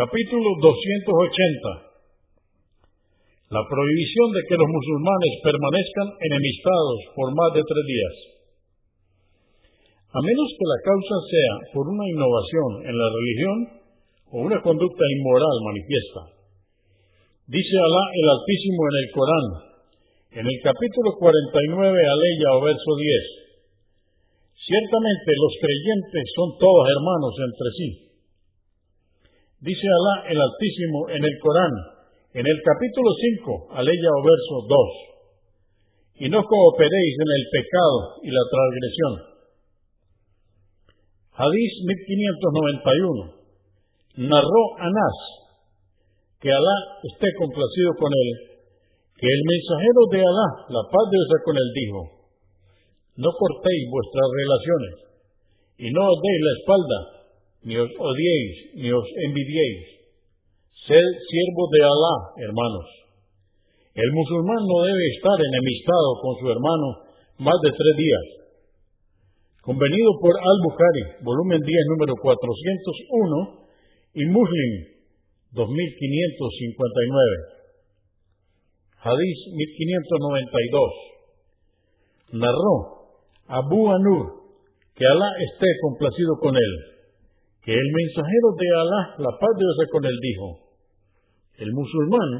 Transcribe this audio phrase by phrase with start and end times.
[0.00, 3.52] Capítulo 280.
[3.52, 8.16] La prohibición de que los musulmanes permanezcan enemistados por más de tres días.
[10.08, 13.58] A menos que la causa sea por una innovación en la religión
[14.32, 16.32] o una conducta inmoral manifiesta.
[17.52, 19.48] Dice Alá el Altísimo en el Corán,
[20.32, 21.36] en el capítulo 49,
[21.76, 24.64] aleya o verso 10.
[24.64, 28.09] Ciertamente los creyentes son todos hermanos entre sí.
[29.60, 31.74] Dice Alá el Altísimo en el Corán,
[32.32, 33.10] en el capítulo
[33.44, 34.54] 5, aleya o verso
[36.16, 36.24] 2.
[36.24, 39.12] Y no cooperéis en el pecado y la transgresión.
[41.36, 41.72] Hadís
[44.16, 44.32] 1591.
[44.32, 45.18] Narró Anás,
[46.40, 48.30] que Alá esté complacido con él,
[49.12, 52.00] que el mensajero de Alá, la paz de Dios con él, dijo,
[53.20, 54.94] no cortéis vuestras relaciones
[55.76, 57.19] y no os deis la espalda,
[57.62, 60.00] ni os odiéis, ni os envidiéis.
[60.86, 62.16] Sed siervos de Alá,
[62.48, 62.86] hermanos.
[63.94, 66.88] El musulmán no debe estar enemistado con su hermano
[67.38, 68.26] más de tres días.
[69.60, 73.68] Convenido por Al-Bukhari, volumen 10, número 401,
[74.14, 74.72] y Muslim,
[75.52, 77.60] 2559.
[79.04, 82.40] Hadís 1592.
[82.40, 83.04] Narró
[83.48, 84.48] Abu Anur,
[84.94, 86.99] que Alá esté complacido con él,
[87.64, 90.46] que el mensajero de Alá, la paz de Dios con él, dijo,
[91.60, 92.30] el musulmán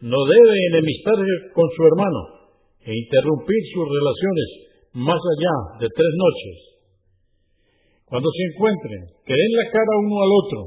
[0.00, 2.22] no debe enemistarse con su hermano
[2.80, 4.48] e interrumpir sus relaciones
[4.94, 6.56] más allá de tres noches.
[8.08, 10.60] Cuando se encuentren, que den la cara uno al otro,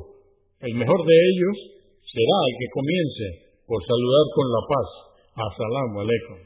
[0.61, 1.55] el mejor de ellos
[2.01, 3.27] será el que comience
[3.65, 4.87] por saludar con la paz
[5.37, 6.39] Asalamu alaikum.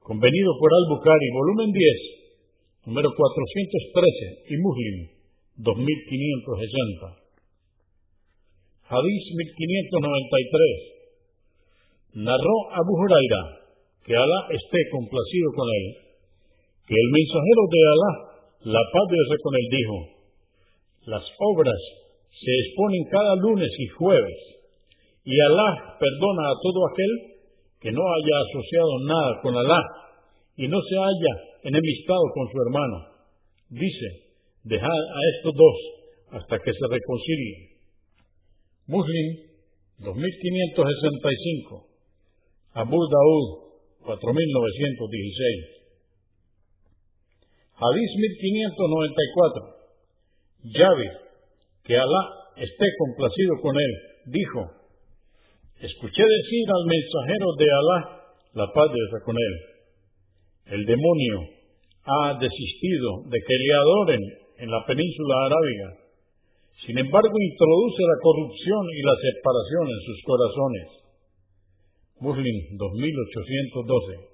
[0.00, 4.96] Convenido por Al-Bukhari, volumen 10, número 413 y Muslim,
[5.56, 7.16] 2560.
[8.88, 10.92] Hadís 1593.
[12.14, 13.56] Narró Abu Huraira,
[14.04, 15.96] que Alá esté complacido con él,
[16.86, 18.12] que el mensajero de Alá,
[18.76, 19.96] la paz de con él, dijo,
[21.06, 21.80] las obras
[22.28, 24.38] se exponen cada lunes y jueves,
[25.24, 27.12] y Alá perdona a todo aquel
[27.80, 29.80] que no haya asociado nada con Alá
[30.56, 31.32] y no se haya
[31.64, 33.06] enemistado con su hermano.
[33.70, 34.31] Dice,
[34.64, 35.76] dejad a estos dos
[36.40, 37.72] hasta que se reconcilien.
[38.86, 39.52] Muslim
[39.98, 41.86] 2565.
[42.74, 43.46] Abu Daud
[44.04, 45.82] 4916.
[47.76, 49.82] Hadís 1594.
[50.62, 51.12] Yahweh,
[51.84, 52.22] que Alá
[52.56, 53.92] esté complacido con él,
[54.26, 54.70] dijo,
[55.80, 57.98] Escuché decir al mensajero de Alá,
[58.54, 59.54] la paz de Dios con él,
[60.78, 61.40] el demonio
[62.04, 65.88] ha desistido de que le adoren en la península arábiga.
[66.86, 70.86] Sin embargo, introduce la corrupción y la separación en sus corazones.
[72.22, 74.32] Muslim 2812.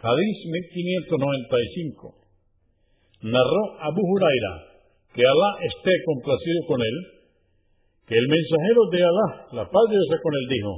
[0.00, 0.38] Hadís
[0.72, 2.16] 1595.
[3.28, 4.54] Narró Abu Huraira,
[5.12, 6.96] que Alá esté complacido con él,
[8.08, 10.72] que el mensajero de Alá, la paz de Dios con él, dijo,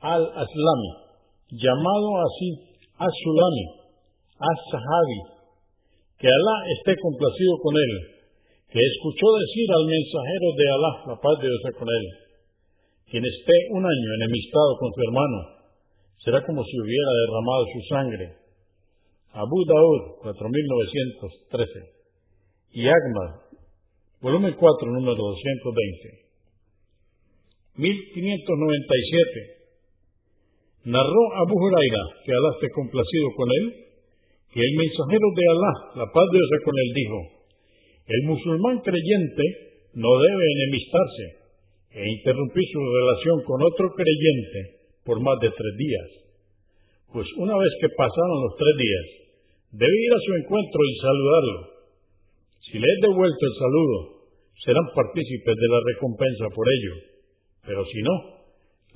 [0.00, 0.92] al-Aslami
[1.50, 2.70] llamado así
[3.00, 3.64] As-Sulami,
[4.36, 5.20] As-Sahabi,
[6.20, 7.92] que Alá esté complacido con él,
[8.68, 12.04] que escuchó decir al mensajero de Alá, la paz de Dios con él,
[13.10, 15.38] quien esté un año enemistado con su hermano,
[16.22, 18.38] será como si hubiera derramado su sangre.
[19.32, 21.90] Abu Daud, 4913.
[22.72, 23.50] Y Agmad,
[24.22, 26.30] volumen 4, número 220.
[27.74, 29.60] 1597.
[30.84, 33.74] Narró Abu Huraira, que Alá esté complacido con él,
[34.54, 37.18] que el mensajero de Alá, la paz de Dios con él, dijo,
[38.06, 39.42] el musulmán creyente
[39.94, 41.39] no debe enemistarse
[41.90, 46.08] e interrumpir su relación con otro creyente por más de tres días,
[47.12, 49.06] pues una vez que pasaron los tres días,
[49.72, 51.58] debe ir a su encuentro y saludarlo.
[52.70, 54.22] Si le es devuelto el saludo,
[54.62, 56.94] serán partícipes de la recompensa por ello,
[57.66, 58.38] pero si no,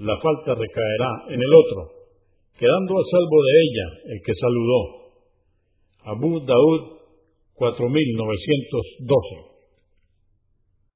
[0.07, 1.91] la falta recaerá en el otro,
[2.59, 4.83] quedando a salvo de ella el que saludó.
[6.05, 6.95] Abu Daud
[7.55, 9.54] 4912